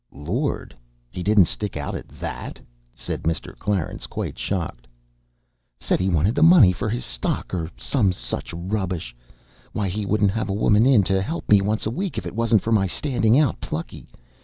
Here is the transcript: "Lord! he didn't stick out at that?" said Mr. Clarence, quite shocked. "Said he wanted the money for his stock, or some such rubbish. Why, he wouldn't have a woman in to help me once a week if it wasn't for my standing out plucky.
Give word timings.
"Lord! 0.11 0.75
he 1.11 1.21
didn't 1.21 1.45
stick 1.45 1.77
out 1.77 1.93
at 1.93 2.07
that?" 2.07 2.57
said 2.95 3.21
Mr. 3.21 3.55
Clarence, 3.55 4.07
quite 4.07 4.35
shocked. 4.35 4.87
"Said 5.79 5.99
he 5.99 6.09
wanted 6.09 6.33
the 6.33 6.41
money 6.41 6.71
for 6.71 6.89
his 6.89 7.05
stock, 7.05 7.53
or 7.53 7.69
some 7.77 8.11
such 8.11 8.51
rubbish. 8.51 9.15
Why, 9.73 9.89
he 9.89 10.07
wouldn't 10.07 10.31
have 10.31 10.49
a 10.49 10.53
woman 10.53 10.87
in 10.87 11.03
to 11.03 11.21
help 11.21 11.47
me 11.49 11.61
once 11.61 11.85
a 11.85 11.91
week 11.91 12.17
if 12.17 12.25
it 12.25 12.35
wasn't 12.35 12.63
for 12.63 12.71
my 12.71 12.87
standing 12.87 13.37
out 13.39 13.61
plucky. 13.61 14.09